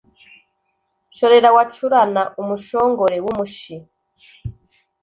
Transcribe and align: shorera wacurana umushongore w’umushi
shorera 1.17 1.49
wacurana 1.55 2.21
umushongore 2.41 3.17
w’umushi 3.23 3.75